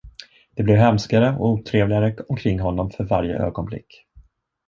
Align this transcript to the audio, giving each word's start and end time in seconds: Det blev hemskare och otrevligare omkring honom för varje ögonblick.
Det 0.55 0.63
blev 0.63 0.77
hemskare 0.77 1.35
och 1.39 1.45
otrevligare 1.49 2.15
omkring 2.29 2.59
honom 2.59 2.89
för 2.89 3.03
varje 3.03 3.37
ögonblick. 3.37 4.05